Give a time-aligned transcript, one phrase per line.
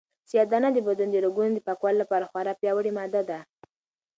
[0.29, 3.39] سیاه دانه د بدن د رګونو د پاکوالي لپاره خورا پیاوړې ماده ده.